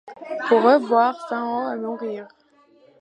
Pour 0.47 0.67
eux 0.67 0.79
voir 0.79 1.27
Fin-Hauts 1.29 1.73
et 1.73 1.77
mourir. 1.79 2.27